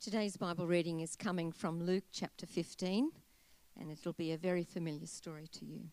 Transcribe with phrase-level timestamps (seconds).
[0.00, 3.10] Today's Bible reading is coming from Luke chapter 15,
[3.76, 5.88] and it'll be a very familiar story to you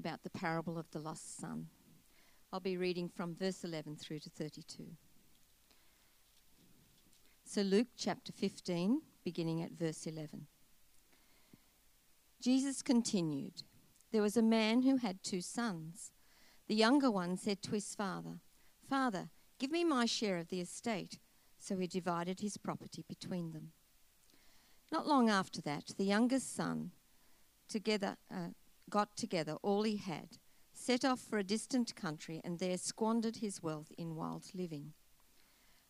[0.00, 1.68] about the parable of the lost son.
[2.52, 4.84] I'll be reading from verse 11 through to 32.
[7.44, 10.48] So, Luke chapter 15, beginning at verse 11.
[12.42, 13.62] Jesus continued
[14.10, 16.10] There was a man who had two sons.
[16.66, 18.40] The younger one said to his father,
[18.88, 19.28] Father,
[19.60, 21.20] give me my share of the estate.
[21.62, 23.72] So he divided his property between them.
[24.90, 26.90] Not long after that, the youngest son
[27.68, 28.48] together, uh,
[28.88, 30.38] got together all he had,
[30.72, 34.94] set off for a distant country, and there squandered his wealth in wild living.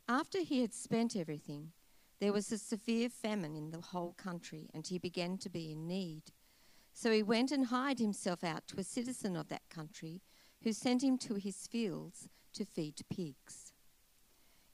[0.08, 1.70] After he had spent everything,
[2.18, 5.86] there was a severe famine in the whole country, and he began to be in
[5.86, 6.24] need.
[6.92, 10.20] So he went and hired himself out to a citizen of that country,
[10.62, 13.69] who sent him to his fields to feed pigs.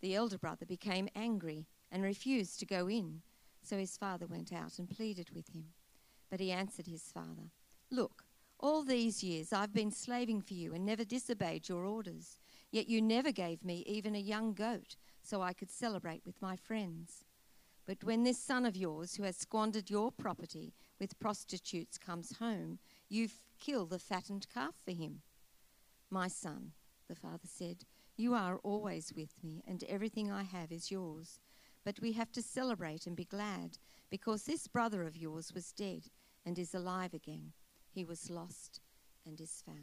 [0.00, 3.22] The elder brother became angry and refused to go in,
[3.62, 5.66] so his father went out and pleaded with him.
[6.30, 7.50] But he answered his father,
[7.90, 8.24] Look,
[8.60, 12.38] all these years I've been slaving for you and never disobeyed your orders,
[12.70, 16.56] yet you never gave me even a young goat so I could celebrate with my
[16.56, 17.24] friends.
[17.86, 22.78] But when this son of yours, who has squandered your property with prostitutes, comes home,
[23.08, 23.28] you
[23.58, 25.22] kill the fattened calf for him.
[26.10, 26.72] My son,
[27.08, 27.84] the father said,
[28.18, 31.38] you are always with me, and everything I have is yours.
[31.84, 33.78] But we have to celebrate and be glad,
[34.10, 36.02] because this brother of yours was dead
[36.44, 37.52] and is alive again.
[37.88, 38.80] He was lost
[39.24, 39.78] and is found.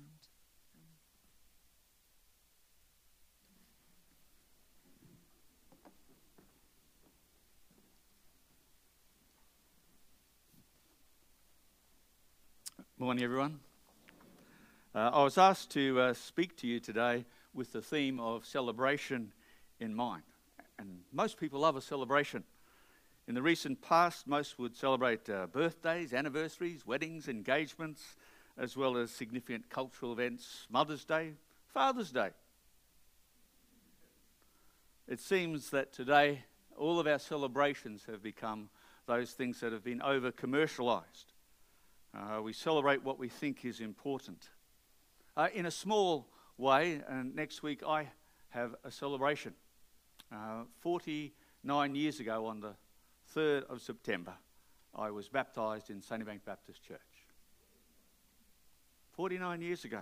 [13.00, 13.60] Morning, everyone.
[14.94, 17.26] Uh, I was asked to uh, speak to you today
[17.56, 19.32] with the theme of celebration
[19.80, 20.24] in mind.
[20.78, 22.44] And most people love a celebration.
[23.28, 28.16] In the recent past, most would celebrate uh, birthdays, anniversaries, weddings, engagements,
[28.58, 31.34] as well as significant cultural events, Mother's Day,
[31.74, 32.30] Father's Day.
[35.08, 36.44] It seems that today
[36.78, 38.70] all of our celebrations have become
[39.08, 41.34] those things that have been over commercialized.
[42.14, 44.50] Uh, we celebrate what we think is important.
[45.38, 46.28] Uh, in a small
[46.58, 48.08] way, and next week I
[48.50, 49.54] have a celebration.
[50.32, 52.76] Uh, 49 years ago, on the
[53.36, 54.34] 3rd of September,
[54.94, 57.00] I was baptized in Sunnybank Baptist Church.
[59.14, 60.02] 49 years ago.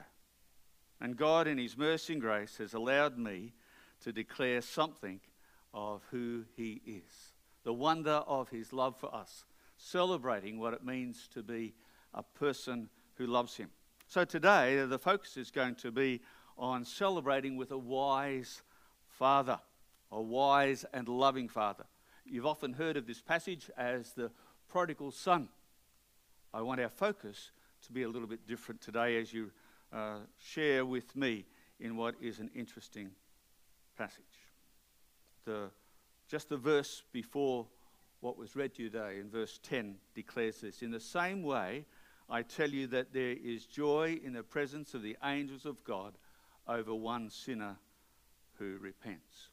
[1.02, 3.54] And God, in His mercy and grace, has allowed me
[4.04, 5.20] to declare something
[5.74, 9.46] of who He is, the wonder of His love for us,
[9.78, 11.74] celebrating what it means to be
[12.14, 13.70] a person who loves Him.
[14.08, 16.22] So today, the focus is going to be
[16.58, 18.62] on celebrating with a wise
[19.08, 19.60] father,
[20.12, 21.86] a wise and loving father.
[22.26, 24.32] You've often heard of this passage as the
[24.68, 25.50] prodigal son.
[26.54, 27.52] I want our focus
[27.86, 29.52] to be a little bit different today as you
[29.92, 31.46] uh, share with me
[31.80, 33.12] in what is an interesting
[33.98, 34.24] passage.
[35.46, 35.70] The,
[36.28, 37.68] just the verse before
[38.22, 41.86] what was read to you today, in verse 10, declares this In the same way,
[42.30, 46.14] I tell you that there is joy in the presence of the angels of God
[46.68, 47.78] over one sinner
[48.58, 49.50] who repents.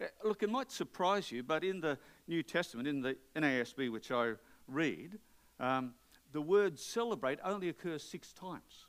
[0.00, 4.10] Uh, look, it might surprise you, but in the New Testament, in the NASB, which
[4.10, 4.32] I
[4.66, 5.18] read,
[5.60, 5.94] um,
[6.32, 8.86] the word celebrate only occurs six times.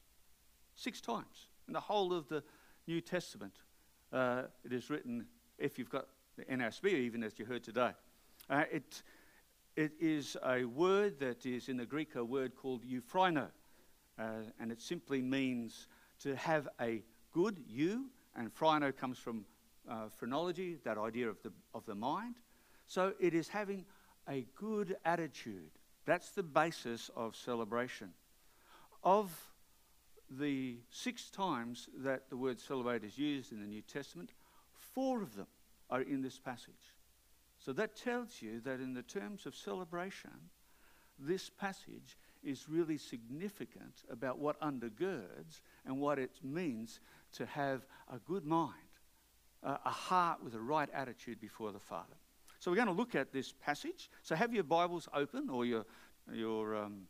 [0.75, 1.49] Six times.
[1.67, 2.43] In the whole of the
[2.87, 3.53] New Testament,
[4.11, 5.25] uh, it is written,
[5.57, 6.07] if you've got
[6.37, 7.91] the NASB, even as you heard today.
[8.49, 9.03] Uh, it,
[9.75, 13.47] it is a word that is in the Greek a word called euphrino,
[14.19, 14.23] uh,
[14.59, 15.87] and it simply means
[16.19, 19.45] to have a good you, and phrino comes from
[19.89, 22.35] uh, phrenology, that idea of the, of the mind.
[22.85, 23.85] So it is having
[24.29, 25.71] a good attitude.
[26.05, 28.09] That's the basis of celebration.
[29.03, 29.31] Of
[30.29, 34.31] the six times that the word celebrate is used in the New Testament,
[34.73, 35.47] four of them
[35.89, 36.95] are in this passage.
[37.59, 40.31] So that tells you that in the terms of celebration,
[41.19, 46.99] this passage is really significant about what undergirds and what it means
[47.33, 48.73] to have a good mind,
[49.63, 52.15] a heart with a right attitude before the Father.
[52.59, 54.09] So we're going to look at this passage.
[54.21, 55.85] So have your Bibles open or your,
[56.31, 57.07] your um,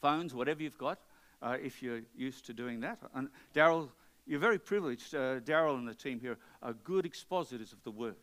[0.00, 1.00] phones, whatever you've got,
[1.42, 2.98] uh, if you're used to doing that.
[3.14, 3.90] And Daryl,
[4.26, 5.14] you're very privileged.
[5.14, 8.14] Uh, Daryl and the team here are good expositors of the Word.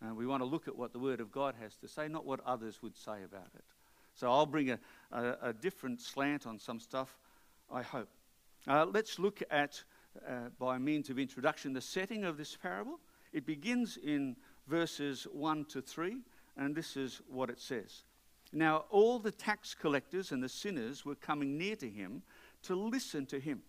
[0.00, 2.24] And we want to look at what the Word of God has to say, not
[2.24, 3.64] what others would say about it.
[4.16, 4.78] So I'll bring a,
[5.12, 7.18] a, a different slant on some stuff,
[7.70, 8.08] I hope.
[8.66, 9.82] Uh, let's look at,
[10.26, 12.98] uh, by means of introduction, the setting of this parable.
[13.34, 14.36] It begins in
[14.66, 16.22] verses 1 to 3,
[16.56, 18.04] and this is what it says.
[18.52, 22.22] Now, all the tax collectors and the sinners were coming near to him
[22.62, 23.62] to listen to him.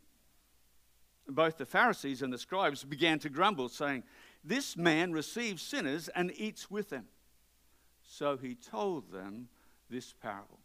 [1.28, 4.04] Both the Pharisees and the scribes began to grumble, saying,
[4.46, 7.08] this man receives sinners and eats with them.
[8.02, 9.50] So he told them
[9.90, 10.60] this parable,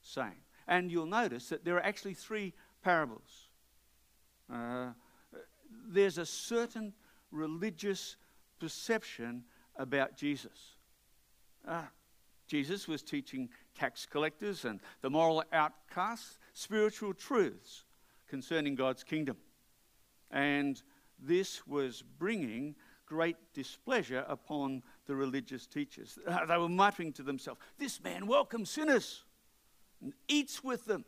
[0.00, 3.48] saying, and you'll notice that there are actually three parables.
[4.52, 4.88] Uh,
[5.88, 6.92] there's a certain
[7.30, 8.16] religious
[8.58, 9.44] perception
[9.76, 10.76] about Jesus.
[11.66, 11.82] Uh,
[12.46, 17.84] Jesus was teaching tax collectors and the moral outcasts spiritual truths
[18.26, 19.36] concerning God's kingdom.
[20.30, 20.82] And
[21.18, 22.74] this was bringing
[23.06, 26.18] great displeasure upon the religious teachers.
[26.28, 29.24] Uh, they were muttering to themselves, This man welcomes sinners
[30.00, 31.04] and eats with them.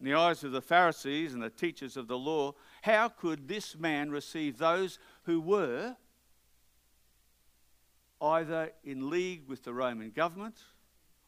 [0.00, 3.76] In the eyes of the Pharisees and the teachers of the law, how could this
[3.76, 5.94] man receive those who were
[8.20, 10.56] either in league with the Roman government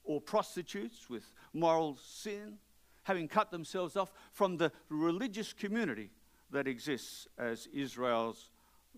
[0.02, 2.58] or prostitutes with moral sin,
[3.04, 6.10] having cut themselves off from the religious community
[6.50, 8.50] that exists as Israel's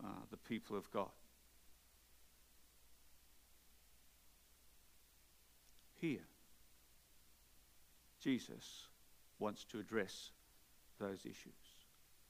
[0.02, 1.10] uh, the people of God.
[6.00, 6.26] Here,
[8.20, 8.86] Jesus
[9.38, 10.30] wants to address
[10.98, 11.52] those issues.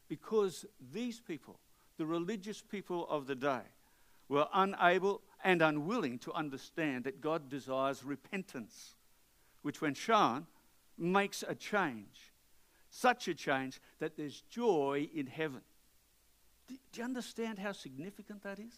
[0.09, 1.59] Because these people,
[1.97, 3.63] the religious people of the day,
[4.29, 8.95] were unable and unwilling to understand that God desires repentance,
[9.63, 10.47] which, when shown,
[10.97, 12.33] makes a change.
[12.91, 15.61] Such a change that there's joy in heaven.
[16.67, 18.75] Do, you understand how significant that is?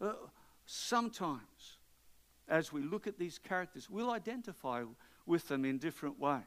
[0.00, 0.12] Uh,
[0.64, 1.75] sometimes,
[2.48, 4.84] as we look at these characters, we'll identify
[5.26, 6.42] with them in different ways.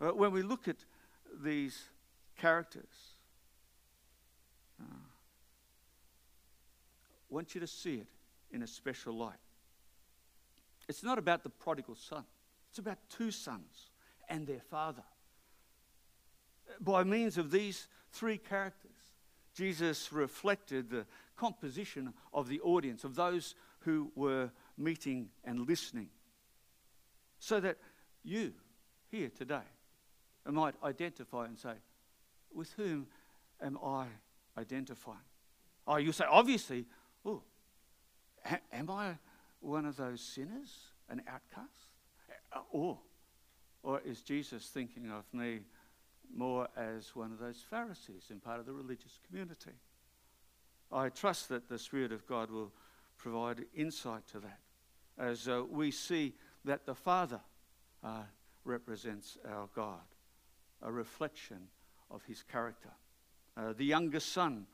[0.00, 0.76] Uh, when we look at
[1.42, 1.84] these
[2.36, 3.16] characters,
[4.80, 4.84] uh,
[7.30, 8.08] I want you to see it
[8.50, 9.34] in a special light.
[10.88, 12.24] It's not about the prodigal son,
[12.70, 13.90] it's about two sons
[14.28, 15.04] and their father
[16.80, 18.90] by means of these three characters,
[19.54, 21.06] Jesus reflected the
[21.36, 26.08] composition of the audience, of those who were meeting and listening,
[27.38, 27.76] so that
[28.22, 28.52] you
[29.10, 29.66] here today
[30.46, 31.74] might identify and say,
[32.52, 33.06] With whom
[33.62, 34.06] am I
[34.58, 35.18] identifying?
[35.86, 36.86] Oh, you say, obviously,
[37.24, 37.42] oh,
[38.72, 39.16] am I
[39.60, 40.70] one of those sinners,
[41.08, 41.88] an outcast?
[42.52, 42.98] Uh, or,
[43.82, 45.60] or is Jesus thinking of me
[46.36, 49.72] more as one of those Pharisees and part of the religious community.
[50.92, 52.72] I trust that the Spirit of God will
[53.16, 54.60] provide insight to that
[55.18, 57.40] as uh, we see that the Father
[58.02, 58.22] uh,
[58.64, 60.00] represents our God,
[60.82, 61.68] a reflection
[62.10, 62.90] of his character.
[63.56, 64.66] Uh, the younger son,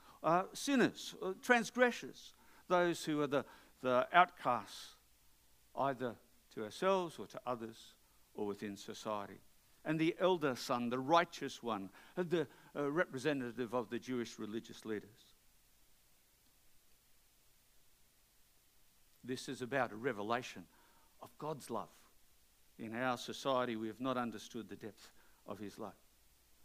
[0.55, 2.33] sinners, uh, transgressors,
[2.69, 3.45] those who are the,
[3.83, 4.97] the outcasts,
[5.77, 6.15] either
[6.55, 7.95] to ourselves or to others
[8.35, 9.41] or within society
[9.85, 15.30] and the elder son, the righteous one, the uh, representative of the Jewish religious leaders.
[19.31, 20.65] This is about a revelation
[21.23, 21.89] of God's love.
[22.81, 25.09] In our society, we have not understood the depth
[25.47, 25.95] of His love.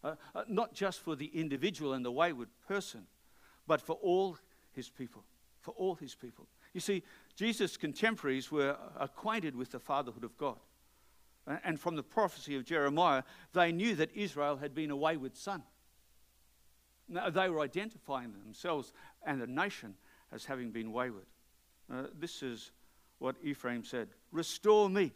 [0.03, 3.05] Uh, uh, not just for the individual and the wayward person,
[3.67, 4.39] but for all
[4.72, 5.24] His people,
[5.62, 6.48] for all his people.
[6.74, 7.03] You see,
[7.36, 10.57] Jesus' contemporaries were acquainted with the fatherhood of God.
[11.63, 13.22] And from the prophecy of Jeremiah,
[13.53, 15.62] they knew that Israel had been a wayward son.
[17.07, 18.91] Now, They were identifying themselves
[19.24, 19.93] and the nation
[20.31, 21.27] as having been wayward.
[21.92, 22.72] Uh, this is
[23.20, 25.12] what Ephraim said Restore me,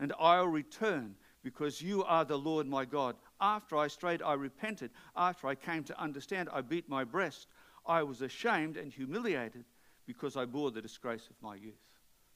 [0.00, 3.16] and I'll return, because you are the Lord my God.
[3.40, 4.90] After I strayed, I repented.
[5.16, 7.46] After I came to understand, I beat my breast.
[7.86, 9.64] I was ashamed and humiliated
[10.06, 11.80] because I bore the disgrace of my youth.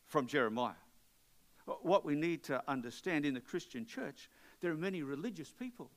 [0.06, 0.74] From Jeremiah.
[1.82, 4.28] What we need to understand in the Christian church,
[4.60, 5.90] there are many religious people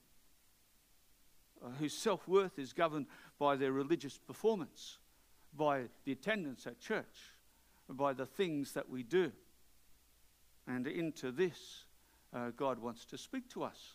[1.64, 3.08] uh, whose self worth is governed
[3.40, 5.00] by their religious performance,
[5.56, 7.33] by the attendance at church,
[7.90, 9.32] by the things that we do.
[10.68, 11.86] And into this,
[12.34, 13.94] uh, God wants to speak to us.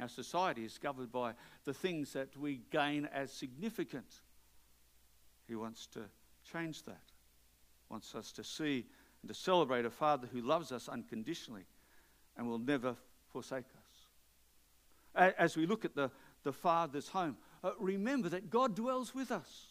[0.00, 1.32] Our society is governed by
[1.64, 4.20] the things that we gain as significant.
[5.48, 6.04] He wants to
[6.52, 7.02] change that,
[7.88, 8.86] wants us to see
[9.22, 11.64] and to celebrate a Father who loves us unconditionally
[12.36, 12.94] and will never
[13.32, 15.34] forsake us.
[15.36, 16.10] As we look at the,
[16.44, 19.67] the Father's home, uh, remember that God dwells with us.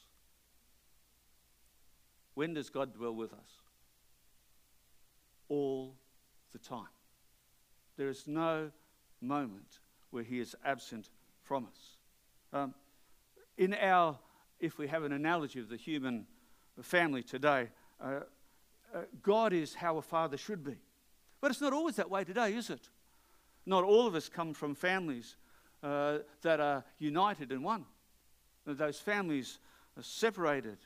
[2.37, 3.49] When does God dwell with us?
[5.49, 5.95] All
[6.53, 6.93] the time.
[7.97, 8.69] There is no
[9.19, 9.79] moment
[10.11, 11.09] where He is absent
[11.41, 11.97] from us.
[12.53, 12.75] Um,
[13.57, 14.19] in our,
[14.59, 16.27] if we have an analogy of the human
[16.79, 18.19] family today, uh,
[18.93, 20.75] uh, God is how a father should be.
[21.41, 22.87] But it's not always that way today, is it?
[23.65, 25.37] Not all of us come from families
[25.81, 27.85] uh, that are united in one.
[28.67, 29.57] Those families
[29.97, 30.77] are separated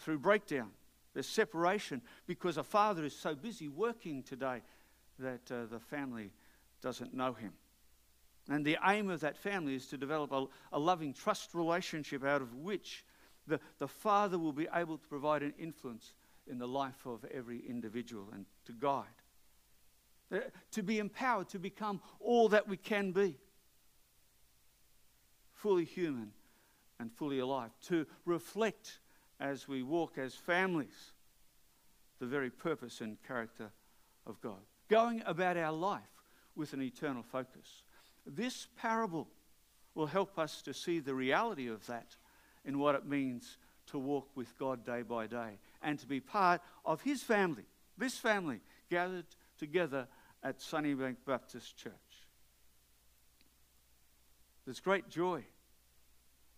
[0.00, 0.70] through breakdown.
[1.14, 4.62] There's separation because a father is so busy working today
[5.18, 6.32] that uh, the family
[6.80, 7.52] doesn't know him.
[8.48, 12.42] And the aim of that family is to develop a, a loving trust relationship out
[12.42, 13.04] of which
[13.46, 16.14] the, the father will be able to provide an influence
[16.46, 19.04] in the life of every individual and to guide.
[20.32, 20.38] Uh,
[20.70, 23.36] to be empowered to become all that we can be
[25.52, 26.32] fully human
[26.98, 27.70] and fully alive.
[27.88, 29.00] To reflect
[29.40, 31.12] as we walk as families
[32.18, 33.70] the very purpose and character
[34.26, 34.60] of God.
[34.88, 36.02] Going about our life
[36.54, 37.82] with an eternal focus.
[38.26, 39.28] This parable
[39.94, 42.16] will help us to see the reality of that
[42.64, 43.56] in what it means
[43.86, 47.64] to walk with God day by day and to be part of His family,
[47.96, 49.26] this family gathered
[49.58, 50.06] together
[50.42, 51.92] at Sunnybank Baptist Church.
[54.66, 55.42] There's great joy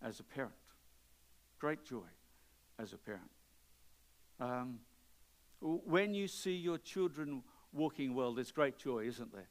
[0.01, 0.53] as a parent,
[1.59, 2.03] great joy
[2.79, 3.31] as a parent.
[4.39, 4.79] Um,
[5.61, 9.47] when you see your children walking well, there's great joy, isn't there?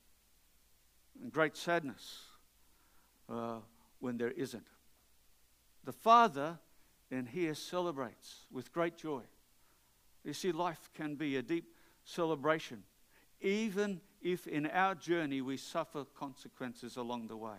[1.21, 2.23] And great sadness
[3.29, 3.59] uh,
[4.00, 4.67] when there isn't.
[5.85, 6.59] The father
[7.11, 9.23] in here celebrates with great joy.
[10.25, 11.75] You see, life can be a deep
[12.05, 12.85] celebration,
[13.41, 17.59] even if in our journey we suffer consequences along the way.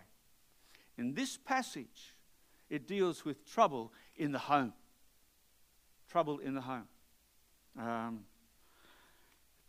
[0.98, 2.16] In this passage,
[2.70, 4.74] it deals with trouble in the home.
[6.14, 6.88] Trouble in the home.
[7.76, 8.20] Um,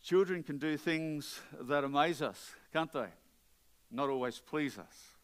[0.03, 3.07] children can do things that amaze us, can't they?
[3.91, 5.15] Not always please us.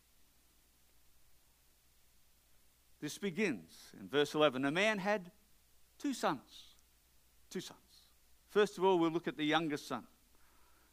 [3.02, 4.64] This begins in verse 11.
[4.64, 5.30] A man had
[5.98, 6.40] two sons.
[7.50, 7.78] Two sons.
[8.48, 10.04] First of all, we'll look at the youngest son.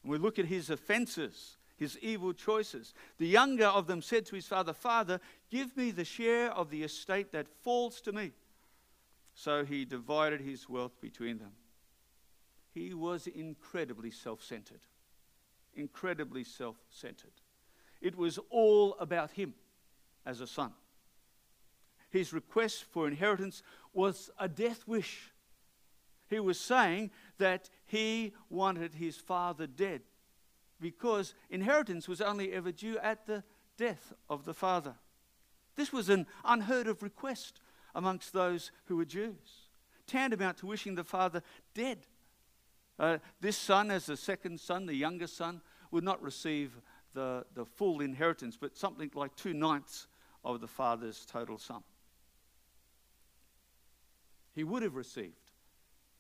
[0.04, 2.94] And we look at his offenses, his evil choices.
[3.18, 6.84] The younger of them said to his father, Father, give me the share of the
[6.84, 8.34] estate that falls to me.
[9.38, 11.52] So he divided his wealth between them.
[12.74, 14.82] He was incredibly self centered.
[15.74, 17.40] Incredibly self centered.
[18.02, 19.54] It was all about him
[20.26, 20.74] as a son
[22.10, 23.64] his request for inheritance
[23.94, 25.32] was a death wish.
[26.30, 30.02] He was saying that he wanted his father dead
[30.80, 33.44] because inheritance was only ever due at the
[33.78, 34.96] death of the father.
[35.76, 37.60] This was an unheard of request
[37.98, 39.68] amongst those who were Jews,
[40.08, 42.00] tantamount to wishing the father dead.
[42.98, 45.60] Uh, this son, as the second son, the younger son,
[45.92, 46.80] would not receive
[47.14, 50.08] the, the full inheritance, but something like two ninths
[50.46, 51.84] of the father's total sum
[54.58, 55.52] he would have received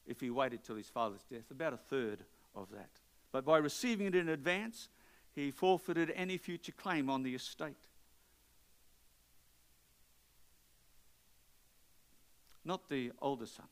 [0.05, 2.23] if he waited till his father's death, about a third
[2.55, 2.91] of that.
[3.31, 4.89] But by receiving it in advance,
[5.33, 7.86] he forfeited any future claim on the estate.
[12.67, 13.67] Not the older son,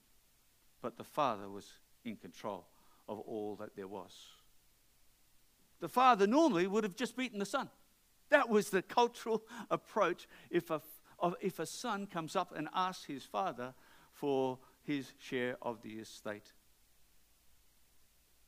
[0.81, 1.69] but the father was
[2.05, 2.65] in control
[3.09, 4.13] of all that there was.
[5.81, 7.69] The father normally would have just beaten the son.
[8.29, 10.81] That was the cultural approach if a,
[11.41, 13.73] if a son comes up and asks his father
[14.13, 16.53] for his share of the estate.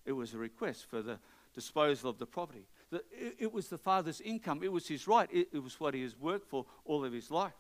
[0.05, 1.19] It was a request for the
[1.53, 2.67] disposal of the property.
[2.89, 3.03] The,
[3.37, 6.17] it, was the father's income, it was his right, it, it was what he has
[6.17, 7.57] worked for all of his life.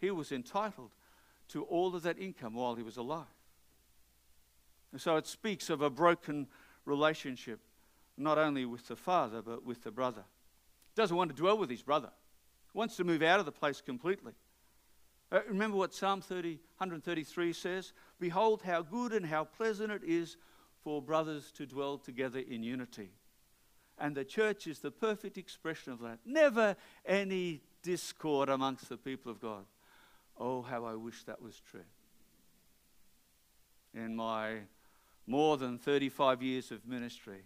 [0.00, 0.90] He was entitled
[1.48, 3.26] to all of that income while he was alive.
[4.92, 6.46] And so it speaks of a broken
[6.84, 7.60] relationship,
[8.16, 10.22] not only with the father, but with the brother.
[10.94, 12.10] He doesn't want to dwell with his brother,
[12.72, 14.32] he wants to move out of the place completely.
[15.30, 17.92] Uh, remember what Psalm 30, 133 says?
[18.18, 20.38] Behold, how good and how pleasant it is
[20.82, 23.10] for brothers to dwell together in unity.
[23.98, 26.20] And the church is the perfect expression of that.
[26.24, 29.66] Never any discord amongst the people of God.
[30.38, 31.80] Oh, how I wish that was true.
[33.94, 34.58] In my
[35.26, 37.42] more than 35 years of ministry,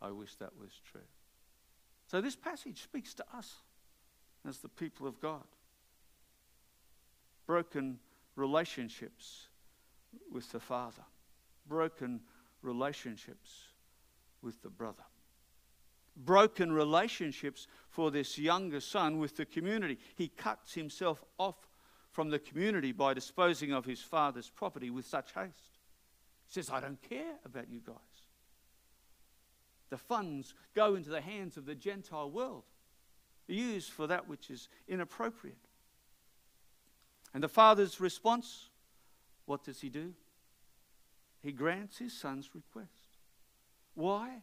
[0.00, 1.00] I wish that was true.
[2.06, 3.56] So this passage speaks to us
[4.48, 5.44] as the people of God.
[7.46, 7.98] Broken
[8.36, 9.48] relationships
[10.30, 11.02] with the Father,
[11.66, 12.20] broken
[12.62, 13.64] relationships
[14.42, 15.04] with the brother
[16.24, 19.98] broken relationships for this younger son with the community.
[20.16, 21.56] He cuts himself off
[22.10, 25.78] from the community by disposing of his father's property with such haste.
[26.46, 27.96] He says, I don't care about you guys.
[29.90, 32.64] The funds go into the hands of the Gentile world,
[33.46, 35.56] used for that which is inappropriate.
[37.34, 38.70] And the father's response
[39.50, 40.12] what does he do?
[41.42, 43.18] He grants his son's request.
[43.94, 44.42] Why?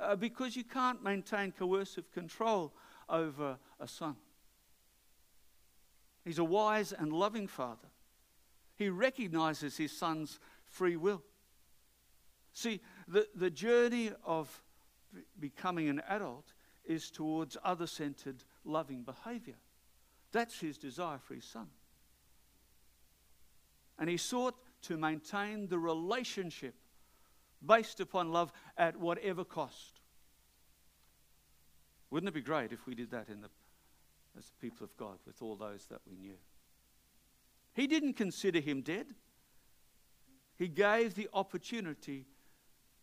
[0.00, 2.72] Uh, because you can't maintain coercive control
[3.08, 4.14] over a son.
[6.24, 7.88] He's a wise and loving father.
[8.76, 11.22] He recognizes his son's free will.
[12.52, 14.62] See, the, the journey of
[15.38, 16.52] becoming an adult
[16.84, 19.56] is towards other centered, loving behavior.
[20.32, 21.68] That's his desire for his son.
[23.98, 26.74] And he sought to maintain the relationship
[27.64, 30.00] based upon love at whatever cost.
[32.10, 33.48] Wouldn't it be great if we did that in the,
[34.38, 36.36] as the people of God with all those that we knew?
[37.74, 39.14] He didn't consider him dead.
[40.56, 42.26] He gave the opportunity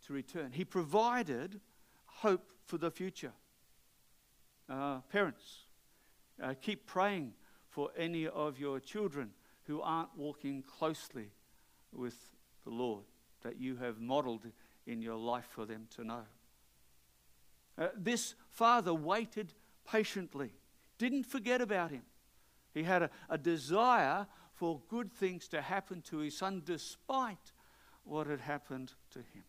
[0.06, 0.52] to return.
[0.52, 1.60] He provided
[2.06, 3.34] hope for the future.
[4.70, 5.65] Uh, parents,
[6.42, 7.34] uh, keep praying
[7.70, 9.32] for any of your children
[9.63, 11.32] who aren't walking closely
[11.92, 12.15] with
[12.63, 13.06] the Lord
[13.42, 14.46] that you have modeled
[14.86, 16.24] in your life for them to know.
[17.78, 19.54] Uh, this father waited
[19.89, 20.52] patiently,
[21.00, 22.04] didn't forget about him.
[22.74, 27.54] He had a, a desire for good things to happen to his son despite
[28.04, 29.44] what had happened to him.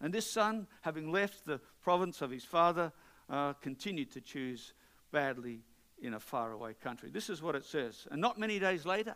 [0.00, 2.92] And this son, having left the province of his father,
[3.28, 4.72] uh, continued to choose
[5.10, 5.60] badly
[6.00, 7.10] in a faraway country.
[7.10, 8.06] This is what it says.
[8.10, 9.14] And not many days later,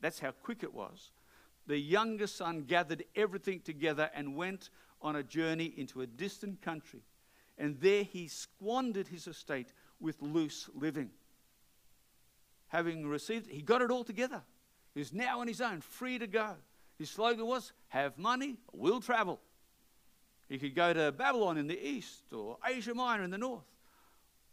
[0.00, 1.10] that's how quick it was,
[1.66, 4.70] the younger son gathered everything together and went
[5.02, 7.02] on a journey into a distant country.
[7.58, 11.10] And there he squandered his estate with loose living.
[12.68, 14.42] Having received, he got it all together.
[14.94, 16.54] He's now on his own, free to go.
[16.98, 19.40] His slogan was, Have money, we'll travel.
[20.48, 23.66] He could go to Babylon in the east, or Asia Minor in the north,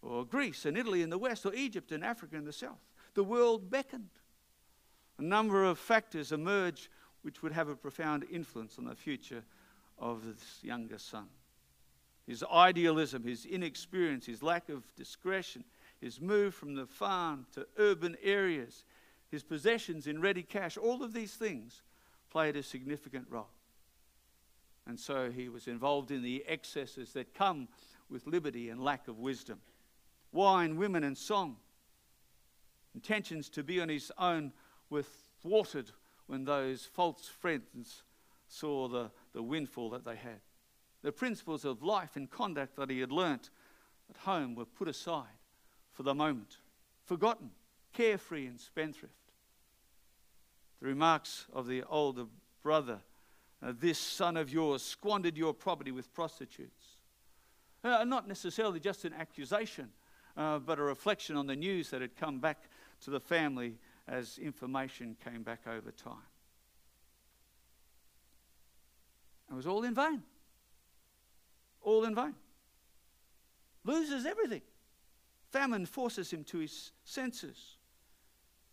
[0.01, 2.79] or Greece and Italy in the west, or Egypt and Africa in the south.
[3.13, 4.10] The world beckoned.
[5.19, 6.89] A number of factors emerged
[7.21, 9.43] which would have a profound influence on the future
[9.97, 11.27] of this younger son.
[12.27, 15.63] His idealism, his inexperience, his lack of discretion,
[15.99, 18.86] his move from the farm to urban areas,
[19.29, 21.81] his possessions in ready cash, all of these things
[22.29, 23.49] played a significant role.
[24.86, 27.67] And so he was involved in the excesses that come
[28.09, 29.59] with liberty and lack of wisdom
[30.31, 31.57] wine, women, and song.
[32.95, 34.51] Intentions to be on his own
[34.89, 35.03] were
[35.41, 35.91] thwarted
[36.25, 38.03] when those false friends
[38.47, 40.41] saw the, the windfall that they had.
[41.04, 43.50] The principles of life and conduct that he had learnt
[44.10, 45.28] at home were put aside
[45.92, 46.58] for the moment,
[47.06, 47.52] forgotten,
[47.92, 49.13] carefree and spendthrift.
[50.82, 52.26] The remarks of the older
[52.63, 53.00] brother
[53.63, 56.98] uh, this son of yours squandered your property with prostitutes.
[57.84, 59.89] Uh, not necessarily just an accusation,
[60.36, 62.63] uh, but a reflection on the news that had come back
[63.02, 66.28] to the family as information came back over time.
[69.50, 70.24] It was all in vain.
[71.84, 72.36] All in vain.
[73.84, 74.62] Loses everything.
[75.52, 77.78] Famine forces him to his senses.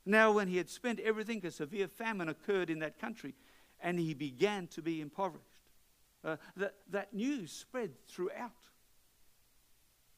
[0.07, 3.35] Now, when he had spent everything, a severe famine occurred in that country,
[3.81, 5.45] and he began to be impoverished.
[6.25, 8.51] Uh, that, that news spread throughout.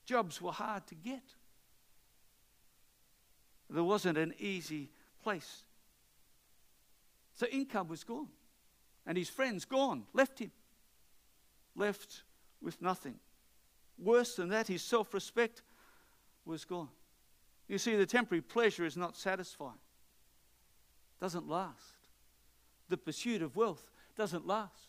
[0.05, 1.23] Jobs were hard to get.
[3.71, 4.91] There wasn't an easy
[5.23, 5.65] place.
[7.35, 8.29] So income was gone.
[9.07, 10.51] And his friends gone, left him.
[11.75, 12.23] Left
[12.63, 13.17] with nothing.
[13.99, 15.63] Worse than that, his self respect
[16.45, 16.89] was gone.
[17.69, 19.79] You see, the temporary pleasure is not satisfying,
[21.21, 21.95] doesn't last.
[22.89, 24.89] The pursuit of wealth doesn't last.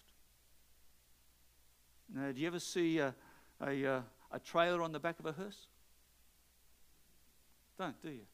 [2.14, 3.16] Now, do you ever see a,
[3.62, 5.68] a, uh, a trailer on the back of a hearse?
[7.78, 8.26] Don't, do you?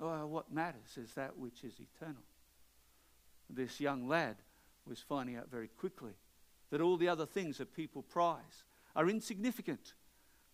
[0.00, 2.22] Oh, what matters is that which is eternal.
[3.48, 4.36] This young lad
[4.86, 6.12] was finding out very quickly
[6.72, 8.64] that all the other things that people prize
[8.96, 9.92] are insignificant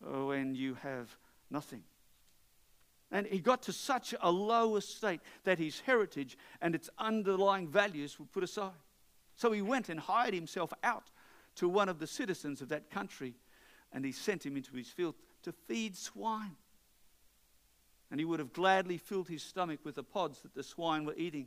[0.05, 1.17] oh, when you have
[1.49, 1.85] nothing.
[3.13, 8.19] And he got to such a low estate that his heritage and its underlying values
[8.19, 8.73] were put aside.
[9.37, 11.13] So he went and hired himself out
[11.55, 13.37] to one of the citizens of that country
[13.93, 16.57] and he sent him into his field to feed swine.
[18.11, 21.15] And he would have gladly filled his stomach with the pods that the swine were
[21.17, 21.47] eating,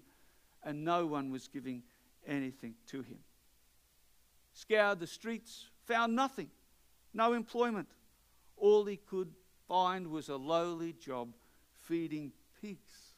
[0.63, 1.83] and no one was giving
[2.25, 3.17] anything to him.
[4.53, 6.49] Scoured the streets, found nothing,
[7.13, 7.87] no employment.
[8.57, 9.33] All he could
[9.67, 11.33] find was a lowly job
[11.79, 13.13] feeding pigs.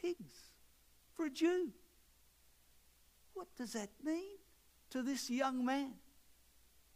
[0.00, 0.52] Pigs
[1.14, 1.72] for a Jew.
[3.34, 4.38] What does that mean
[4.90, 5.94] to this young man?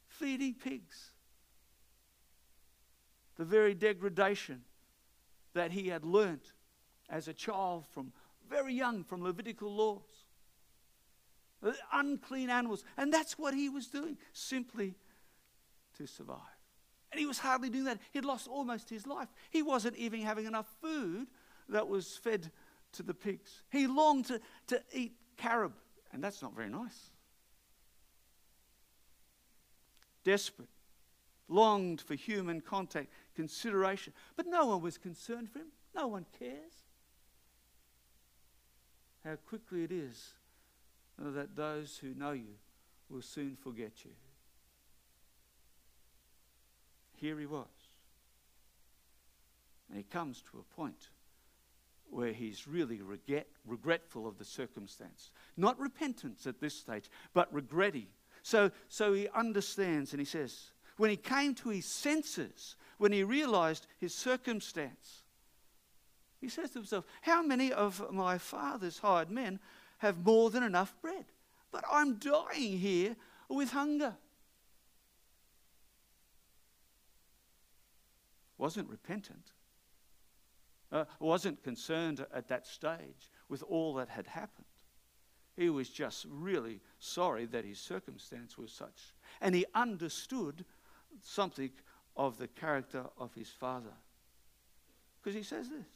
[0.06, 1.12] Feeding pigs.
[3.36, 4.62] The very degradation
[5.54, 6.52] that he had learnt
[7.08, 8.12] as a child from
[8.48, 10.13] very young from Levitical laws.
[11.92, 12.84] Unclean animals.
[12.96, 14.94] And that's what he was doing, simply
[15.96, 16.38] to survive.
[17.12, 18.00] And he was hardly doing that.
[18.12, 19.28] He'd lost almost his life.
[19.50, 21.28] He wasn't even having enough food
[21.68, 22.50] that was fed
[22.92, 23.62] to the pigs.
[23.70, 25.72] He longed to, to eat carob,
[26.12, 27.10] and that's not very nice.
[30.24, 30.68] Desperate,
[31.48, 34.12] longed for human contact, consideration.
[34.36, 35.68] But no one was concerned for him.
[35.94, 36.72] No one cares.
[39.24, 40.34] How quickly it is
[41.20, 42.56] Uh, that those who know you
[43.08, 44.10] will soon forget you.
[47.16, 47.66] Here he was.
[49.88, 51.08] And he comes to a point
[52.10, 55.30] where he's really regret, regretful of the circumstance.
[55.56, 58.06] Not repentance at this stage, but regretting.
[58.42, 63.24] So, so he understands and he says, when he came to his senses, when he
[63.24, 65.22] realized his circumstance,
[66.40, 69.60] he says to himself, How many of my father's hired men
[70.04, 71.24] have more than enough bread?
[71.72, 73.16] But I'm dying here
[73.48, 74.14] with hunger.
[78.56, 79.52] Wasn't repentant,
[80.92, 84.66] uh, wasn't concerned at that stage with all that had happened.
[85.56, 89.14] He was just really sorry that his circumstance was such.
[89.40, 90.64] And he understood
[91.22, 91.70] something
[92.16, 93.94] of the character of his father.
[95.22, 95.86] Because he says this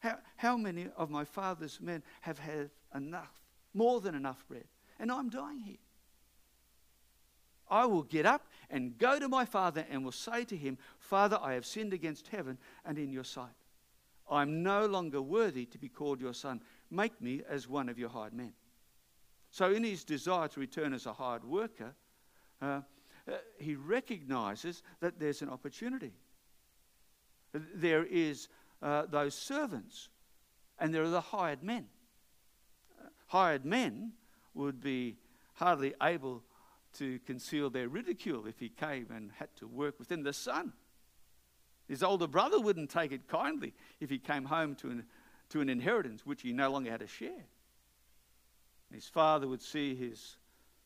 [0.00, 3.40] how, how many of my father's men have had enough,
[3.72, 4.64] more than enough bread?
[4.98, 5.78] And I'm dying here.
[7.70, 11.38] I will get up and go to my father and will say to him, Father,
[11.40, 13.48] I have sinned against heaven and in your sight.
[14.28, 16.62] I'm no longer worthy to be called your son.
[16.90, 18.52] Make me as one of your hired men.
[19.50, 21.94] So, in his desire to return as a hired worker,
[22.62, 22.82] uh,
[23.28, 26.12] uh, he recognizes that there's an opportunity.
[27.52, 28.48] There is
[28.82, 30.08] uh, those servants,
[30.78, 31.86] and there are the hired men.
[33.00, 34.12] Uh, hired men
[34.54, 35.16] would be
[35.54, 36.42] hardly able
[36.94, 40.72] to conceal their ridicule if he came and had to work within the sun.
[41.88, 45.04] His older brother wouldn't take it kindly if he came home to an,
[45.50, 47.46] to an inheritance which he no longer had a share.
[48.92, 50.36] His father would see his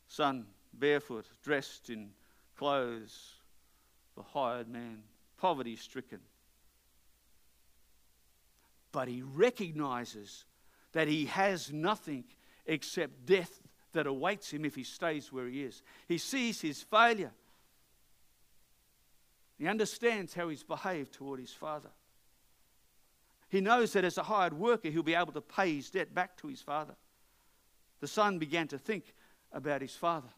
[0.09, 2.11] son barefoot, dressed in
[2.57, 3.35] clothes,
[4.17, 5.03] the hired man,
[5.39, 6.21] poverty stricken.
[8.95, 10.45] But he recognizes
[10.93, 12.23] that he has nothing
[12.65, 13.61] except death
[13.93, 15.83] that awaits him if he stays where he is.
[16.07, 17.33] He sees his failure.
[19.59, 21.91] He understands how he's behaved toward his father.
[23.49, 26.37] He knows that as a hired worker, he'll be able to pay his debt back
[26.37, 26.95] to his father.
[27.99, 29.15] The son began to think
[29.51, 30.31] about his father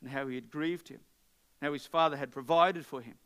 [0.00, 1.00] and how he had grieved him
[1.60, 3.16] how his father had provided for him.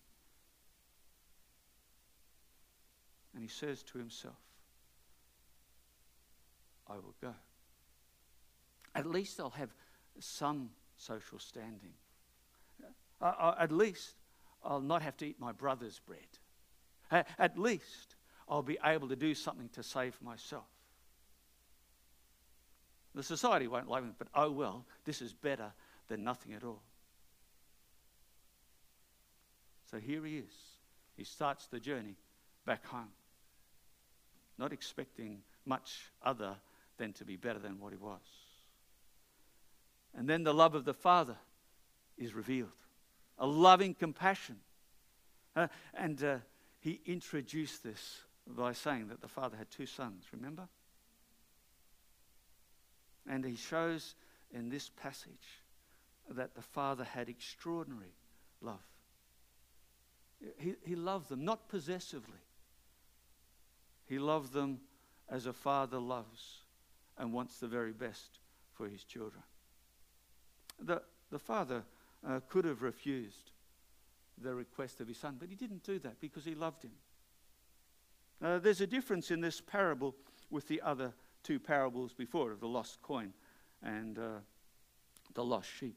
[3.33, 4.44] And he says to himself,
[6.89, 7.35] I will go.
[8.95, 9.75] At least I'll have
[10.19, 11.95] some social standing.
[13.21, 14.15] At least
[14.63, 17.25] I'll not have to eat my brother's bread.
[17.39, 18.17] At least
[18.49, 20.65] I'll be able to do something to save myself.
[23.15, 25.73] The society won't like me, but oh well, this is better
[26.09, 26.83] than nothing at all.
[29.91, 30.53] So here he is.
[31.17, 32.17] He starts the journey
[32.67, 33.13] back home,
[34.59, 36.57] not expecting much other
[36.99, 38.21] than to be better than what he was.
[40.17, 41.37] And then the love of the Father
[42.17, 42.71] is revealed
[43.39, 44.57] a loving compassion.
[45.57, 46.37] Uh, and uh,
[46.79, 50.69] he introduced this by saying that the Father had two sons, remember?
[53.29, 54.15] And he shows
[54.53, 55.63] in this passage
[56.31, 58.15] that the Father had extraordinary
[58.61, 58.85] love.
[60.59, 62.39] He, he loved them, not possessively.
[64.07, 64.81] He loved them
[65.29, 66.64] as a father loves
[67.19, 68.39] and wants the very best
[68.73, 69.43] for his children.
[70.81, 71.85] The, the father
[72.27, 73.53] uh, could have refused
[74.43, 76.91] the request of his son, but he didn't do that because he loved him.
[78.43, 80.15] Uh, there's a difference in this parable
[80.51, 83.33] with the other two parables before of the lost coin
[83.83, 84.39] and uh,
[85.35, 85.97] the lost sheep.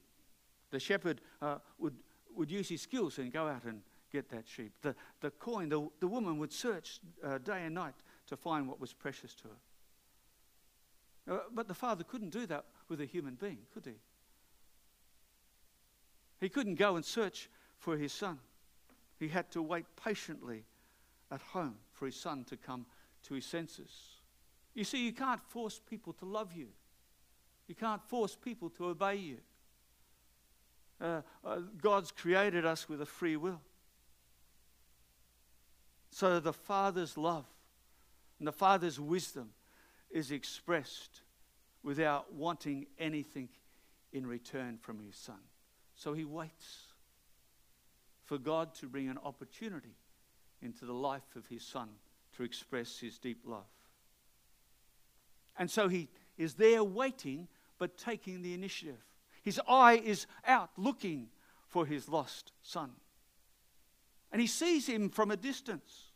[0.69, 1.95] The shepherd uh, would,
[2.35, 4.73] would use his skills and go out and get that sheep.
[4.81, 7.95] The, the coin, the, the woman would search uh, day and night
[8.27, 9.55] to find what was precious to her.
[11.29, 13.95] Uh, but the father couldn't do that with a human being, could he?
[16.39, 18.39] He couldn't go and search for his son.
[19.19, 20.63] He had to wait patiently
[21.31, 22.85] at home for his son to come
[23.23, 23.91] to his senses.
[24.73, 26.67] You see, you can't force people to love you,
[27.67, 29.37] you can't force people to obey you.
[30.99, 33.61] Uh, uh, God's created us with a free will.
[36.09, 37.45] So the Father's love
[38.39, 39.51] and the Father's wisdom
[40.11, 41.21] is expressed
[41.83, 43.49] without wanting anything
[44.13, 45.39] in return from his Son.
[45.95, 46.93] So he waits
[48.25, 49.95] for God to bring an opportunity
[50.61, 51.89] into the life of his Son
[52.35, 53.65] to express his deep love.
[55.57, 57.47] And so he is there waiting,
[57.79, 59.03] but taking the initiative.
[59.43, 61.29] His eye is out looking
[61.67, 62.91] for his lost son.
[64.31, 66.11] And he sees him from a distance.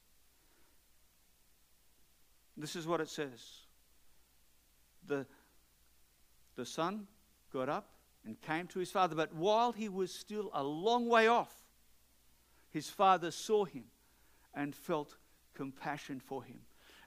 [2.57, 3.60] This is what it says
[5.07, 5.25] the,
[6.55, 7.07] the son
[7.51, 7.89] got up
[8.25, 11.53] and came to his father, but while he was still a long way off,
[12.69, 13.85] his father saw him
[14.53, 15.17] and felt
[15.53, 16.59] compassion for him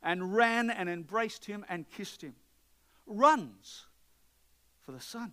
[0.03, 2.35] and ran and embraced him and kissed him.
[3.07, 3.87] Runs
[4.83, 5.33] for the son.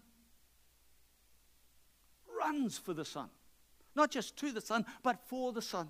[2.40, 3.30] Runs for the son.
[3.96, 5.90] Not just to the son, but for the son.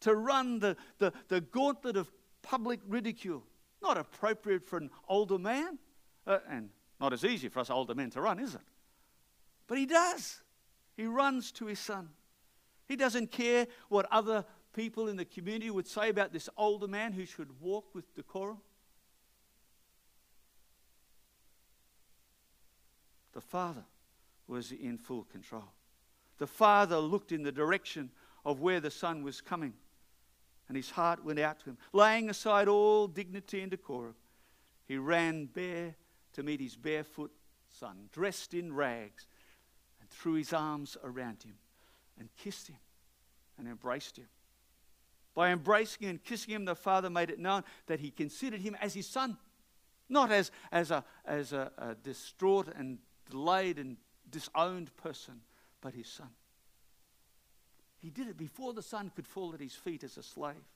[0.00, 2.10] To run the, the, the gauntlet of
[2.42, 3.44] public ridicule.
[3.84, 5.78] Not appropriate for an older man,
[6.26, 8.62] uh, and not as easy for us older men to run, is it?
[9.66, 10.40] But he does.
[10.96, 12.08] He runs to his son.
[12.88, 17.12] He doesn't care what other people in the community would say about this older man
[17.12, 18.58] who should walk with decorum.
[23.34, 23.84] The father
[24.46, 25.72] was in full control.
[26.38, 28.10] The father looked in the direction
[28.46, 29.74] of where the son was coming
[30.68, 31.78] and his heart went out to him.
[31.92, 34.14] Laying aside all dignity and decorum,
[34.86, 35.94] he ran bare
[36.32, 37.32] to meet his barefoot
[37.68, 39.26] son, dressed in rags,
[40.00, 41.54] and threw his arms around him
[42.18, 42.78] and kissed him
[43.58, 44.26] and embraced him.
[45.34, 48.94] By embracing and kissing him, the father made it known that he considered him as
[48.94, 49.36] his son,
[50.08, 52.98] not as, as, a, as a, a distraught and
[53.28, 53.96] delayed and
[54.30, 55.40] disowned person,
[55.80, 56.30] but his son.
[58.04, 60.68] He did it before the son could fall at his feet as a slave.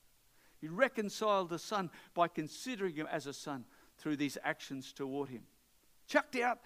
[0.59, 3.65] He reconciled the son by considering him as a son
[3.99, 5.43] through these actions toward him.
[6.07, 6.57] Chucked out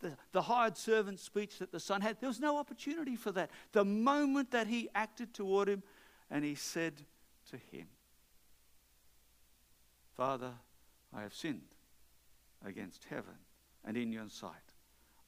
[0.00, 2.16] the, the hired servant speech that the son had.
[2.20, 3.50] There was no opportunity for that.
[3.72, 5.82] The moment that he acted toward him
[6.30, 7.02] and he said
[7.50, 7.88] to him,
[10.16, 10.54] Father,
[11.14, 11.74] I have sinned
[12.64, 13.36] against heaven
[13.84, 14.72] and in your sight.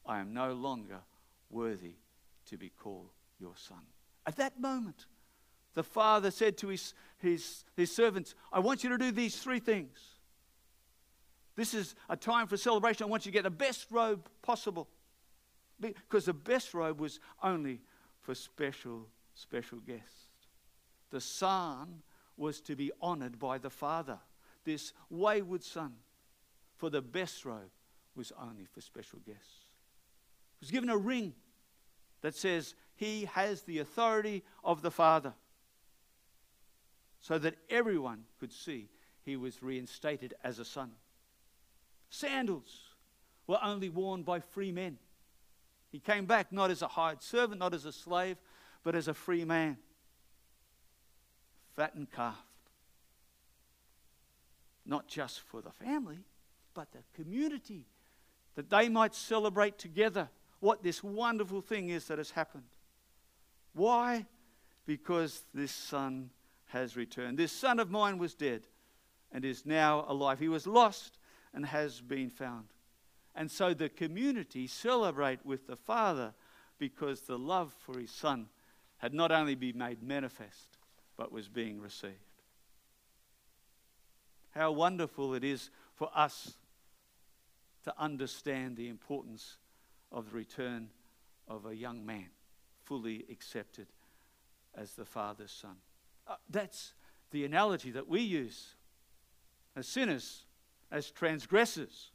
[0.07, 1.01] I am no longer
[1.51, 1.97] worthy
[2.47, 3.85] to be called your son.
[4.27, 5.07] At that moment,
[5.75, 9.61] the father said to his, his, his servants, I want you to do these three
[9.61, 9.99] things.
[11.57, 13.05] This is a time for celebration.
[13.05, 14.89] I want you to get the best robe possible.
[15.81, 17.81] Because the best robe was only
[18.21, 20.27] for special, special guests.
[21.11, 22.03] The son
[22.37, 24.19] was to be honored by the father.
[24.65, 25.95] This wayward son,
[26.77, 27.71] for the best robe,
[28.15, 29.65] was only for special guests.
[30.59, 31.35] He was given a ring
[32.21, 35.33] that says, he has the authority of the Father.
[37.23, 38.91] So that everyone could see
[39.23, 40.91] he was reinstated as a son.
[42.11, 42.91] Sandals
[43.47, 44.99] were only worn by free men.
[45.91, 48.37] He came back not as a hired servant, not as a slave,
[48.83, 49.79] but as a free man.
[51.75, 52.37] Fattened calf.
[54.85, 56.19] Not just for the family,
[56.75, 57.87] but the community,
[58.57, 62.65] that they might celebrate together what this wonderful thing is that has happened.
[63.75, 64.27] Why?
[64.87, 66.31] Because this son
[66.67, 67.39] has returned.
[67.39, 68.67] This son of mine was dead
[69.33, 70.39] and is now alive.
[70.39, 71.19] He was lost
[71.53, 72.67] and has been found.
[73.35, 76.35] And so the community celebrate with the Father
[76.79, 78.49] because the love for his Son
[78.99, 80.79] had not only been made manifest,
[81.17, 82.15] but was being received.
[84.51, 86.55] How wonderful it is for us
[87.85, 89.57] to understand the importance
[90.11, 90.89] of the return
[91.47, 92.31] of a young man
[92.91, 93.87] fully accepted
[94.75, 95.77] as the Father's Son.
[96.27, 96.93] Uh, that's
[97.31, 98.75] the analogy that we use
[99.77, 100.43] as sinners,
[100.91, 102.11] as transgressors.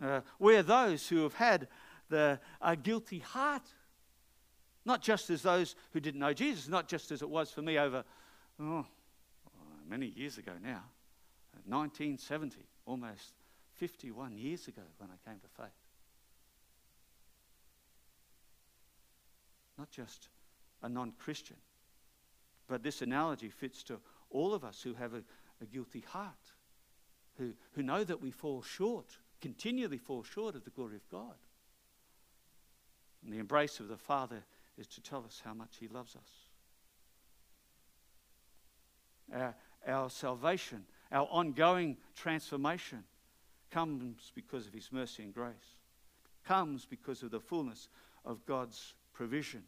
[0.00, 1.66] Uh, we're those who have had
[2.10, 3.66] the a guilty heart.
[4.84, 7.76] Not just as those who didn't know Jesus, not just as it was for me
[7.76, 8.04] over
[8.60, 8.86] oh,
[9.88, 10.84] many years ago now,
[11.66, 13.34] 1970, almost
[13.74, 15.89] 51 years ago when I came to faith.
[19.80, 20.28] Not just
[20.82, 21.56] a non Christian,
[22.68, 25.22] but this analogy fits to all of us who have a,
[25.62, 26.52] a guilty heart,
[27.38, 31.34] who, who know that we fall short, continually fall short of the glory of God.
[33.24, 34.44] And the embrace of the Father
[34.76, 36.28] is to tell us how much He loves us.
[39.34, 39.54] Our,
[39.88, 43.04] our salvation, our ongoing transformation
[43.70, 45.78] comes because of His mercy and grace,
[46.44, 47.88] comes because of the fullness
[48.26, 49.64] of God's provision.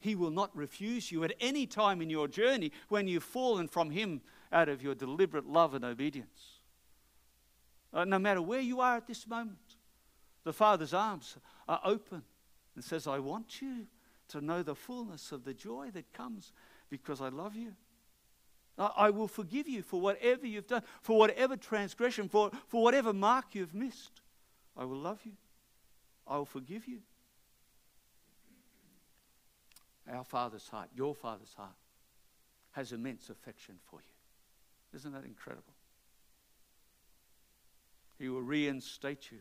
[0.00, 3.90] He will not refuse you at any time in your journey when you've fallen from
[3.90, 6.58] Him out of your deliberate love and obedience.
[7.94, 9.76] Uh, no matter where you are at this moment,
[10.42, 11.36] the Father's arms
[11.68, 12.24] are open
[12.74, 13.86] and says, I want you
[14.30, 16.50] to know the fullness of the joy that comes
[16.90, 17.74] because I love you.
[18.76, 23.54] I will forgive you for whatever you've done, for whatever transgression, for, for whatever mark
[23.54, 24.22] you've missed.
[24.76, 25.34] I will love you.
[26.26, 27.02] I will forgive you.
[30.10, 31.76] Our Father's heart, your Father's heart,
[32.72, 34.96] has immense affection for you.
[34.98, 35.74] Isn't that incredible?
[38.18, 39.38] He will reinstate you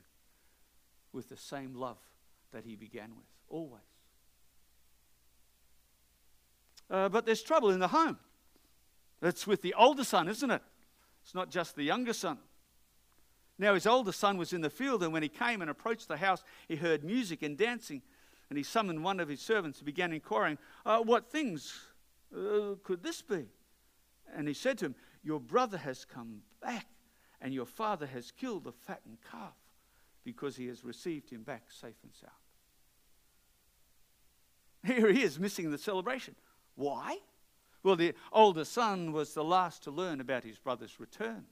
[1.13, 1.99] with the same love
[2.51, 3.81] that He began with, always.
[6.89, 8.17] Uh, but there's trouble in the home.
[9.21, 10.61] It's with the older son, isn't it?
[11.23, 12.37] It's not just the younger son.
[13.57, 16.17] Now, his older son was in the field, and when he came and approached the
[16.17, 18.01] house, he heard music and dancing.
[18.51, 21.73] And he summoned one of his servants and began inquiring, uh, What things
[22.35, 23.45] uh, could this be?
[24.35, 26.87] And he said to him, Your brother has come back,
[27.39, 29.55] and your father has killed the fattened calf
[30.25, 32.33] because he has received him back safe and sound.
[34.97, 36.35] Here he is missing the celebration.
[36.75, 37.19] Why?
[37.83, 41.45] Well, the older son was the last to learn about his brother's return.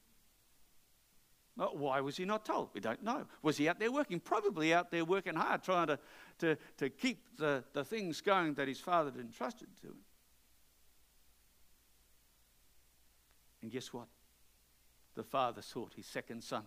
[1.59, 2.69] Well, why was he not told?
[2.73, 3.25] We don't know.
[3.41, 4.21] Was he out there working?
[4.21, 5.99] Probably out there working hard, trying to,
[6.39, 9.97] to, to keep the, the things going that his father had entrusted to him.
[13.61, 14.07] And guess what?
[15.15, 16.63] The father sought his second son.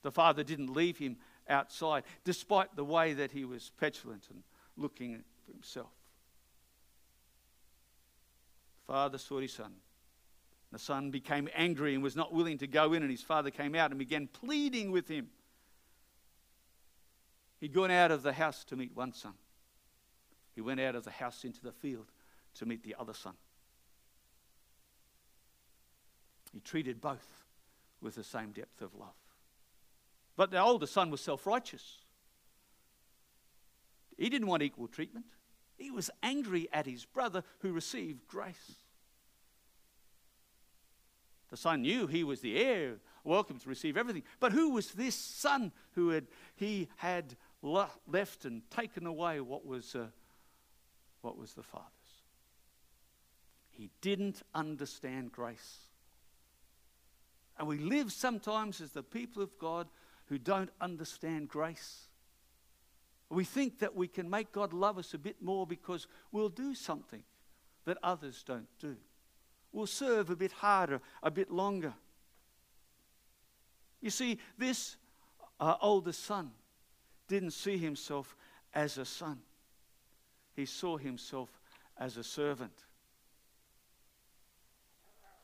[0.00, 4.42] The father didn't leave him outside, despite the way that he was petulant and
[4.78, 5.92] looking for himself.
[8.86, 9.72] Father sought his son.
[10.74, 13.76] The son became angry and was not willing to go in, and his father came
[13.76, 15.28] out and began pleading with him.
[17.60, 19.34] He'd gone out of the house to meet one son.
[20.52, 22.10] He went out of the house into the field
[22.56, 23.34] to meet the other son.
[26.52, 27.44] He treated both
[28.00, 29.14] with the same depth of love.
[30.34, 31.98] But the older son was self righteous.
[34.18, 35.26] He didn't want equal treatment.
[35.76, 38.80] He was angry at his brother who received grace.
[41.54, 44.24] The son knew he was the heir, welcome to receive everything.
[44.40, 49.94] But who was this son who had he had left and taken away what was
[49.94, 50.06] uh,
[51.20, 52.24] what was the father's?
[53.70, 55.78] He didn't understand grace.
[57.56, 59.86] And we live sometimes as the people of God
[60.24, 62.08] who don't understand grace.
[63.30, 66.74] We think that we can make God love us a bit more because we'll do
[66.74, 67.22] something
[67.84, 68.96] that others don't do.
[69.74, 71.94] We'll serve a bit harder, a bit longer.
[74.00, 74.96] You see, this
[75.58, 76.52] uh, older son
[77.26, 78.36] didn't see himself
[78.72, 79.40] as a son,
[80.54, 81.48] he saw himself
[81.98, 82.84] as a servant.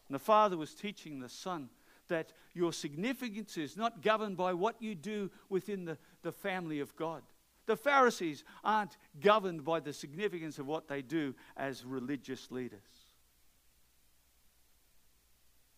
[0.09, 1.69] And the father was teaching the son
[2.07, 6.95] that your significance is not governed by what you do within the, the family of
[6.95, 7.23] God.
[7.67, 13.00] The Pharisees aren't governed by the significance of what they do as religious leaders.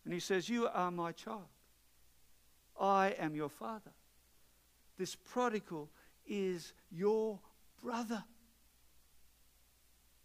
[0.04, 1.48] And he says, You are my child.
[2.80, 3.92] I am your father.
[4.98, 5.90] This prodigal
[6.26, 7.38] is your
[7.82, 8.24] brother.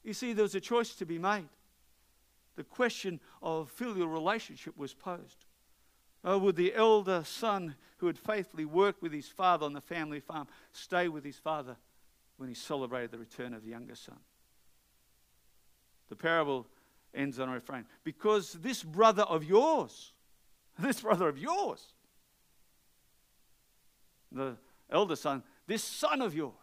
[0.04, 1.50] You see, there was a choice to be made.
[2.56, 5.46] the question of filial relationship was posed.
[6.24, 10.20] Oh, would the elder son who had faithfully worked with his father on the family
[10.20, 11.78] farm stay with his father
[12.38, 14.18] when he celebrated the return of the younger son?
[16.10, 16.68] The parable
[17.14, 20.14] ends on a refrain because this brother of yours,
[20.80, 21.94] this brother of yours,
[24.32, 24.56] the
[24.90, 26.54] elder son, this son of yours.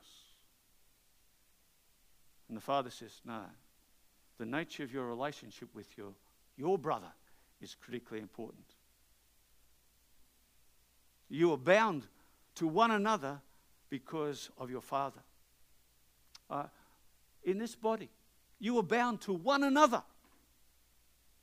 [2.48, 3.40] And the father says, No,
[4.38, 6.12] the nature of your relationship with your,
[6.56, 7.12] your brother
[7.60, 8.66] is critically important.
[11.28, 12.06] You are bound
[12.56, 13.40] to one another
[13.90, 15.20] because of your father.
[16.50, 16.64] Uh,
[17.42, 18.10] in this body,
[18.58, 20.02] you are bound to one another.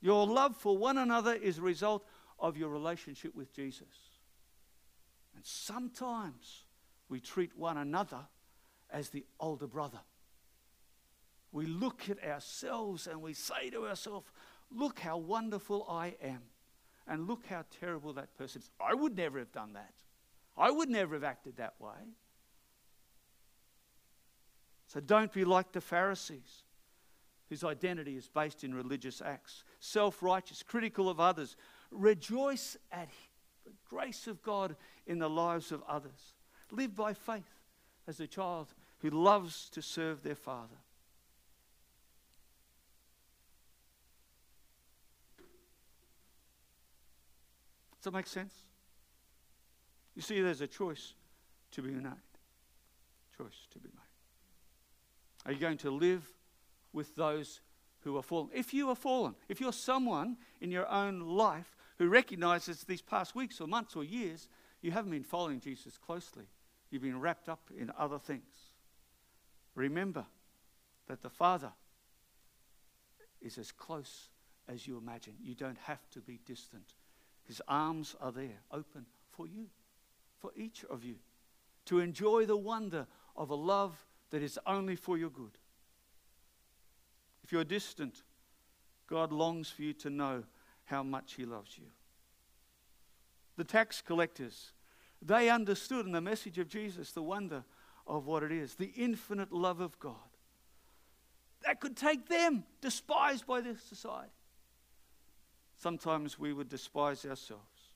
[0.02, 2.04] Your love for one another is a result
[2.38, 3.86] of your relationship with Jesus.
[5.34, 6.64] And sometimes
[7.08, 8.26] we treat one another
[8.90, 10.00] as the older brother.
[11.52, 14.26] We look at ourselves and we say to ourselves,
[14.74, 16.40] Look how wonderful I am.
[17.06, 18.70] And look how terrible that person is.
[18.80, 19.92] I would never have done that.
[20.56, 22.14] I would never have acted that way.
[24.86, 26.64] So don't be like the Pharisees,
[27.52, 31.54] whose identity is based in religious acts, self righteous, critical of others.
[31.90, 33.10] Rejoice at
[33.66, 34.74] the grace of God
[35.06, 36.32] in the lives of others.
[36.70, 37.60] Live by faith
[38.08, 38.68] as a child
[39.00, 40.78] who loves to serve their Father.
[47.98, 48.54] Does that make sense?
[50.16, 51.12] You see, there's a choice
[51.72, 52.12] to be made.
[53.36, 55.44] Choice to be made.
[55.44, 56.26] Are you going to live
[56.92, 57.60] with those
[58.00, 58.50] who are fallen?
[58.52, 63.34] If you are fallen, if you're someone in your own life who recognizes these past
[63.34, 64.48] weeks or months or years,
[64.80, 66.44] you haven't been following Jesus closely,
[66.90, 68.72] you've been wrapped up in other things.
[69.74, 70.26] Remember
[71.08, 71.72] that the Father
[73.40, 74.28] is as close
[74.68, 75.34] as you imagine.
[75.42, 76.94] You don't have to be distant.
[77.44, 79.66] His arms are there, open for you,
[80.38, 81.16] for each of you,
[81.86, 85.58] to enjoy the wonder of a love that is only for your good.
[87.52, 88.22] You're distant,
[89.06, 90.44] God longs for you to know
[90.84, 91.84] how much He loves you.
[93.58, 94.72] The tax collectors,
[95.20, 97.62] they understood in the message of Jesus the wonder
[98.06, 100.16] of what it is the infinite love of God
[101.64, 104.32] that could take them, despised by this society.
[105.76, 107.92] Sometimes we would despise ourselves.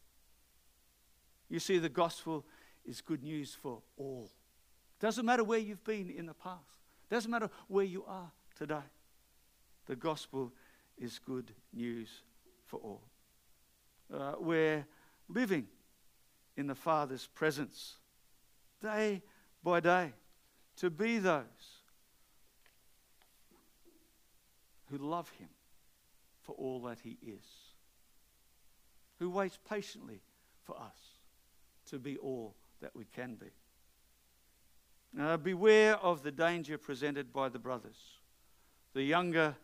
[1.48, 2.44] You see, the gospel
[2.84, 4.30] is good news for all.
[5.00, 6.60] Doesn't matter where you've been in the past,
[7.10, 8.84] doesn't matter where you are today.
[9.86, 10.52] The gospel
[10.98, 12.08] is good news
[12.66, 13.02] for all.
[14.12, 14.86] Uh, we're
[15.28, 15.66] living
[16.56, 17.96] in the Father's presence
[18.82, 19.22] day
[19.62, 20.12] by day
[20.76, 21.44] to be those
[24.90, 25.48] who love Him
[26.42, 27.44] for all that He is,
[29.18, 30.20] who waits patiently
[30.64, 31.14] for us
[31.90, 33.46] to be all that we can be.
[35.20, 38.18] Uh, beware of the danger presented by the brothers.
[38.92, 39.56] The younger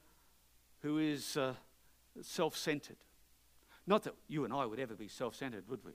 [0.82, 1.54] who is uh,
[2.20, 2.96] self centered.
[3.86, 5.92] Not that you and I would ever be self centered, would we?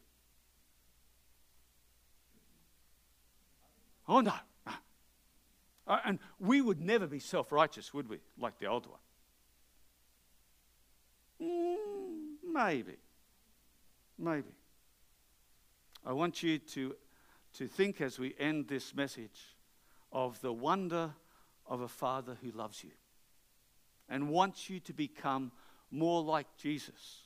[4.08, 4.34] Oh, no.
[5.86, 8.18] Uh, and we would never be self righteous, would we?
[8.38, 9.00] Like the old one.
[11.42, 12.98] Mm, maybe.
[14.20, 14.52] Maybe.
[16.06, 16.96] I want you to
[17.54, 19.56] to think as we end this message
[20.12, 21.12] of the wonder
[21.66, 22.92] of a Father who loves you
[24.10, 25.52] and wants you to become
[25.92, 27.22] more like Jesus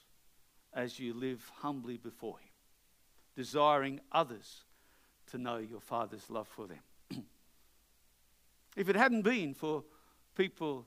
[0.73, 2.49] as you live humbly before Him,
[3.35, 4.63] desiring others
[5.31, 6.79] to know your Father's love for them.
[8.77, 9.83] if it hadn't been for
[10.35, 10.85] people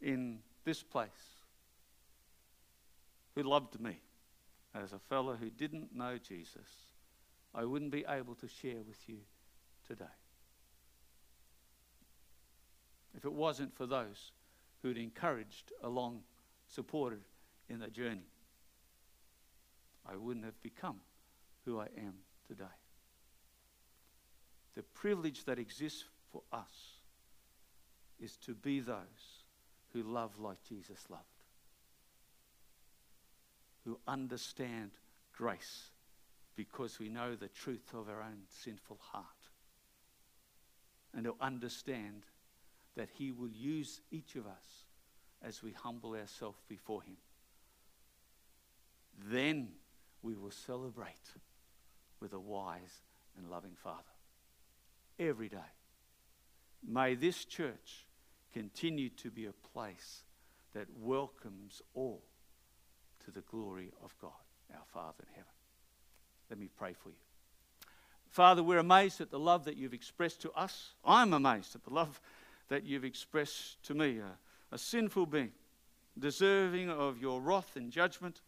[0.00, 1.08] in this place
[3.34, 4.00] who loved me
[4.74, 6.68] as a fellow who didn't know Jesus,
[7.54, 9.18] I wouldn't be able to share with you
[9.86, 10.04] today.
[13.16, 14.32] If it wasn't for those
[14.82, 16.22] who'd encouraged along,
[16.68, 17.20] supported
[17.68, 18.28] in the journey,
[20.06, 21.00] I wouldn't have become
[21.64, 22.14] who I am
[22.46, 22.64] today.
[24.74, 26.98] The privilege that exists for us
[28.20, 29.44] is to be those
[29.92, 31.24] who love like Jesus loved,
[33.84, 34.92] who understand
[35.36, 35.90] grace
[36.56, 39.24] because we know the truth of our own sinful heart.
[41.14, 42.24] And to understand
[42.98, 44.84] that He will use each of us
[45.40, 47.16] as we humble ourselves before Him.
[49.30, 49.68] Then
[50.20, 51.32] we will celebrate
[52.20, 53.02] with a wise
[53.36, 54.02] and loving Father
[55.16, 55.70] every day.
[56.86, 58.04] May this church
[58.52, 60.24] continue to be a place
[60.74, 62.24] that welcomes all
[63.24, 64.32] to the glory of God,
[64.74, 65.52] our Father in heaven.
[66.50, 67.16] Let me pray for you.
[68.28, 70.94] Father, we're amazed at the love that you've expressed to us.
[71.04, 72.20] I'm amazed at the love
[72.68, 75.52] that you've expressed to me, a, a sinful being,
[76.18, 78.40] deserving of your wrath and judgment,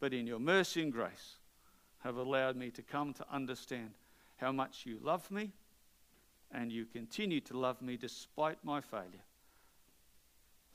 [0.00, 1.38] but in your mercy and grace
[2.00, 3.90] have allowed me to come to understand
[4.36, 5.50] how much you love me
[6.52, 9.24] and you continue to love me despite my failure.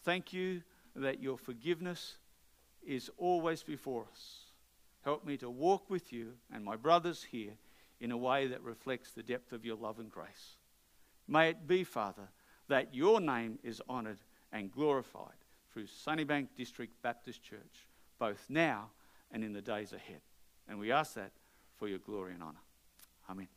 [0.03, 0.61] Thank you
[0.95, 2.17] that your forgiveness
[2.85, 4.39] is always before us.
[5.03, 7.53] Help me to walk with you and my brothers here
[7.99, 10.57] in a way that reflects the depth of your love and grace.
[11.27, 12.29] May it be, Father,
[12.68, 14.20] that your name is honoured
[14.51, 15.34] and glorified
[15.72, 17.88] through Sunnybank District Baptist Church,
[18.20, 18.89] both now
[19.32, 20.22] and in the days ahead.
[20.68, 21.32] And we ask that
[21.78, 22.61] for your glory and honour.
[23.30, 23.47] Amen.